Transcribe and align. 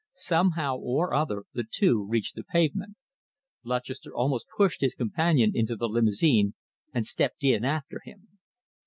Somehow 0.15 0.77
or 0.77 1.13
other 1.13 1.43
the 1.53 1.63
two 1.63 2.03
reached 2.09 2.33
the 2.33 2.43
pavement. 2.43 2.95
Lutchester 3.63 4.11
almost 4.15 4.47
pushed 4.57 4.81
his 4.81 4.95
companion 4.95 5.51
into 5.53 5.75
the 5.75 5.87
limousine 5.87 6.55
and 6.91 7.05
stepped 7.05 7.43
in 7.43 7.63
after 7.63 8.01
him. 8.03 8.27